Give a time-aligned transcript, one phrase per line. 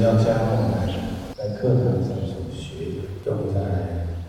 [0.00, 0.94] 要将我们
[1.36, 3.58] 在课堂上所学，用在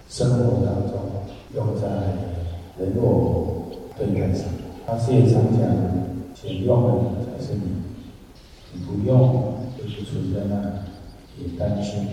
[0.10, 1.88] 生活当中，用在
[2.80, 4.48] 人我对待上。
[4.88, 5.70] 他是也常讲，
[6.34, 7.84] 请用的才是你，
[8.74, 10.86] 你不用就是存在那，
[11.38, 12.08] 也担心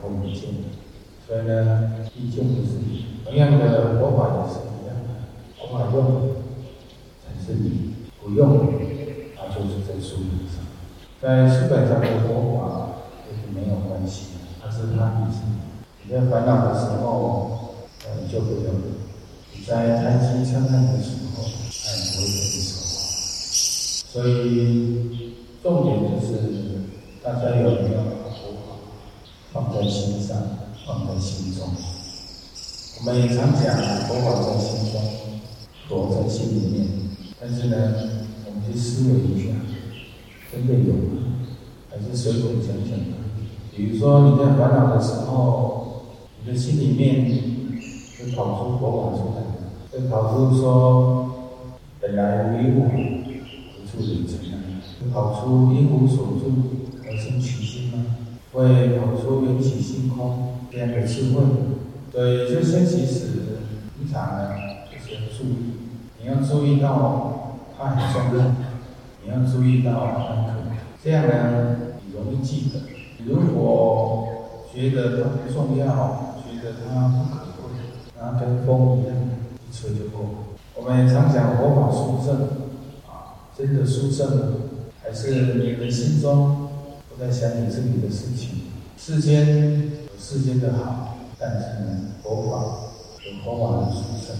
[0.00, 0.40] 看不见。
[1.26, 3.06] 所以呢，毕竟不是你。
[3.24, 5.10] 同样的佛法也是一样的，
[5.58, 6.36] 佛法用
[7.18, 8.74] 才是你，不用
[9.36, 10.62] 它就是在书本上，
[11.20, 12.88] 在书本上的佛法。
[13.54, 14.28] 没有关系，
[14.62, 15.40] 它是他你是
[16.04, 18.72] 你烦恼的时候，呃，就不用；
[19.54, 22.90] 你在贪心嗔恨的时候，他也不会跟你说话。
[24.12, 26.30] 所以重点就是
[27.22, 28.76] 大家有没有把佛法
[29.52, 30.36] 放在心上，
[30.86, 31.68] 放在心中。
[32.98, 34.94] 我们也常讲佛法在心中，
[35.88, 36.86] 佛在心里面。
[37.40, 37.76] 但是呢，
[38.46, 39.50] 我们去思维一下，
[40.52, 41.22] 真的有吗？
[41.90, 43.16] 还是随口讲讲的？
[43.74, 45.81] 比如说你在烦恼的时候，
[47.02, 47.26] 面
[48.18, 49.42] 会跑出佛法出来，
[49.90, 50.64] 就跑出说
[52.00, 54.54] 本来无一物，何处惹尘埃？
[55.00, 56.42] 就跑出因无所住
[57.04, 58.04] 而生其心吗？
[58.52, 61.42] 会跑出缘起性空这样的智慧？
[62.12, 63.58] 对，就先其实
[63.98, 64.50] 平常呢，
[64.90, 65.56] 就是要注意，
[66.20, 68.44] 你要注意到它很重要，
[69.24, 70.50] 你要注意到它很可，
[71.02, 72.80] 这样呢，你容易记得。
[73.24, 74.28] 如果
[74.74, 76.31] 觉得它不重要，
[76.62, 77.74] 觉得它不可贵，
[78.16, 79.16] 那跟风一样，
[79.68, 80.54] 一吹就过。
[80.76, 82.36] 我们常讲佛法殊胜，
[83.04, 84.70] 啊，真的殊胜？
[85.02, 86.68] 还是你的心中
[87.08, 88.70] 不在想你自己的事情？
[88.96, 92.52] 世间有世间的好，但是呢，佛法
[93.26, 94.36] 有佛法的殊胜。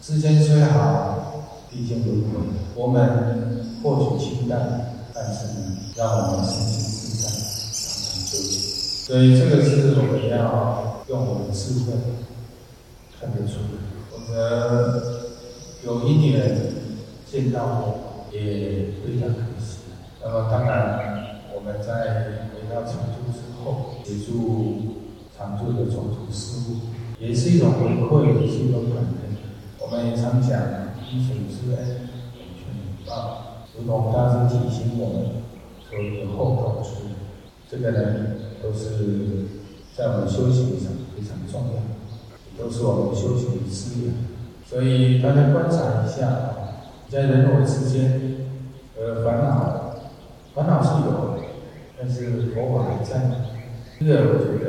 [0.00, 2.38] 世间虽好，毕竟轮回，
[2.74, 6.76] 我们或许清淡，但是呢，让我们心情。
[9.06, 11.92] 所以这个是我们要用我们智慧
[13.14, 13.78] 看得出来，
[14.10, 15.00] 我们
[15.84, 16.58] 有一缘
[17.24, 17.94] 见到
[18.32, 19.78] 也非常可惜。
[20.20, 24.96] 那么当然，我们在回到常住之后，协助
[25.38, 29.36] 常住的种种事物，也是一种回馈，也是一种感恩。
[29.78, 30.60] 我们也常讲
[31.12, 31.78] 因循之恩，
[32.34, 35.30] 涌泉以报，如同大师提醒我们，
[35.88, 37.14] 所以后道之人，
[37.70, 38.36] 这个呢。
[38.62, 38.88] 都是
[39.94, 44.14] 在我们修行上非常重要，都是我们修行的资源。
[44.66, 46.24] 所以大家观察一下，
[47.08, 48.38] 在人我之间，
[48.98, 49.94] 呃，烦恼，
[50.54, 51.38] 烦恼是有，
[51.96, 53.30] 但是佛法还在。
[54.00, 54.68] 这个我觉得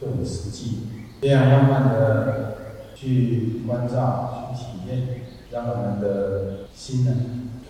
[0.00, 0.78] 就很实际，
[1.20, 2.56] 这样慢慢的
[2.96, 4.94] 去关照、去体验，
[5.52, 7.14] 让我们的心呢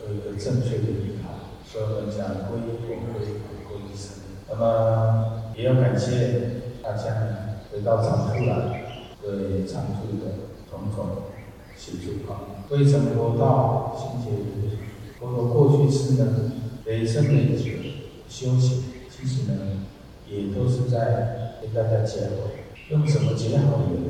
[0.09, 1.29] 有一个正确的依靠。
[1.67, 2.84] 所以我们讲皈依、皈归、皈归一生。
[2.84, 2.84] 那
[4.65, 7.05] 么也要感谢大家，
[7.71, 8.81] 回到常住来
[9.21, 11.07] 对常住的种种
[11.77, 12.65] 协助啊。
[12.71, 14.79] 为什么佛道心结缘？
[15.21, 16.53] 佛陀过去是呢，
[16.87, 17.77] 累生累劫
[18.29, 19.55] 修行，其实呢，
[20.29, 22.25] 也都是在跟大家讲，
[22.91, 24.01] 用什么结好缘？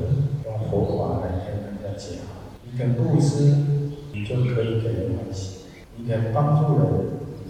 [0.45, 2.17] 用佛法来跟大家讲。
[2.63, 3.55] 你肯布施，
[4.13, 5.65] 你就可以给人欢喜；
[5.97, 6.85] 你肯帮助人，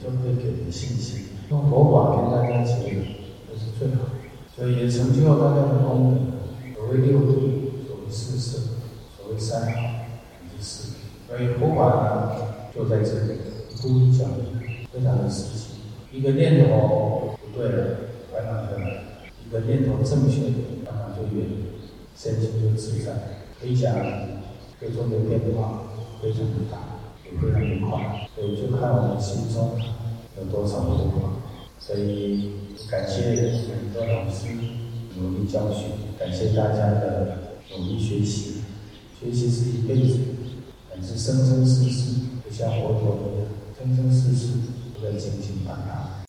[0.06, 1.26] 就会给人信心。
[1.50, 3.06] 用佛法跟大家结缘，
[3.48, 4.10] 这是最好的，
[4.56, 6.80] 所以也成就了大家的功德。
[6.80, 7.32] 所谓六度，
[7.88, 8.60] 所谓四摄，
[9.18, 9.82] 所谓三好，
[10.44, 10.94] 以及四
[11.28, 12.36] 所以佛法呢，
[12.74, 13.40] 就在这里，
[13.82, 14.30] 呼应讲
[14.92, 15.66] 非常的实际。
[16.12, 17.98] 一个念头不对了，
[18.32, 19.02] 烦恼就来；
[19.46, 20.42] 一个念头正确，
[20.86, 21.46] 烦恼就远，
[22.16, 23.12] 身心就自在。
[23.60, 23.94] 可以讲，
[24.80, 25.84] 最终的变化
[26.22, 26.78] 非常的大，
[27.26, 28.28] 也非常的快。
[28.36, 28.55] 所以
[28.86, 29.72] 在我们心中。
[30.38, 31.30] 有多少佛法？
[31.80, 32.52] 所以
[32.92, 33.22] 感谢
[33.72, 34.48] 很多老师
[35.18, 35.86] 努力教学，
[36.20, 37.38] 感谢大家的
[37.72, 38.62] 努力学习。
[39.18, 40.20] 学习是一辈子，
[40.92, 42.12] 但是生生世世，
[42.44, 43.48] 就像佛陀一样，
[43.80, 44.54] 生生世世
[44.94, 46.25] 都在精进办法。